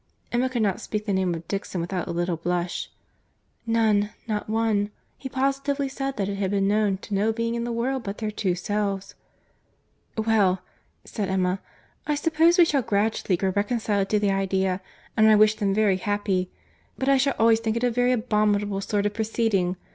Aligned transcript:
Emma 0.31 0.49
could 0.49 0.63
not 0.63 0.81
speak 0.81 1.05
the 1.05 1.13
name 1.13 1.35
of 1.35 1.47
Dixon 1.47 1.79
without 1.79 2.07
a 2.07 2.11
little 2.11 2.37
blush. 2.37 2.89
"None; 3.67 4.09
not 4.27 4.49
one. 4.49 4.89
He 5.15 5.29
positively 5.29 5.87
said 5.87 6.17
that 6.17 6.27
it 6.27 6.37
had 6.37 6.49
been 6.49 6.67
known 6.67 6.97
to 7.03 7.13
no 7.13 7.31
being 7.31 7.53
in 7.53 7.65
the 7.65 7.71
world 7.71 8.01
but 8.01 8.17
their 8.17 8.31
two 8.31 8.55
selves." 8.55 9.13
"Well," 10.17 10.63
said 11.05 11.29
Emma, 11.29 11.59
"I 12.07 12.15
suppose 12.15 12.57
we 12.57 12.65
shall 12.65 12.81
gradually 12.81 13.37
grow 13.37 13.51
reconciled 13.55 14.09
to 14.09 14.17
the 14.19 14.31
idea, 14.31 14.81
and 15.15 15.29
I 15.29 15.35
wish 15.35 15.53
them 15.57 15.71
very 15.71 15.97
happy. 15.97 16.49
But 16.97 17.07
I 17.07 17.17
shall 17.17 17.35
always 17.37 17.59
think 17.59 17.77
it 17.77 17.83
a 17.83 17.91
very 17.91 18.11
abominable 18.11 18.81
sort 18.81 19.05
of 19.05 19.13
proceeding. 19.13 19.75